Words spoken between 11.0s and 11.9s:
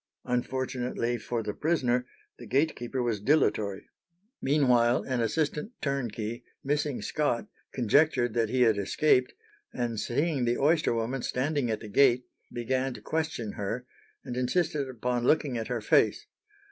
standing at the